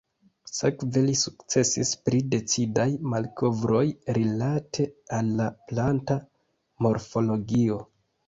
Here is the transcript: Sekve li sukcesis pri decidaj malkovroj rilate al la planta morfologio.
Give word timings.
Sekve 0.51 1.01
li 1.07 1.11
sukcesis 1.23 1.89
pri 2.07 2.21
decidaj 2.35 2.87
malkovroj 3.11 3.83
rilate 4.19 4.85
al 5.19 5.29
la 5.43 5.49
planta 5.73 6.19
morfologio. 6.87 7.79